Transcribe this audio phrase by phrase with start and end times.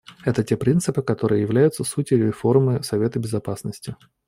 [0.25, 3.95] Это те принципы, которые являются сутью реформы Совета Безопасности.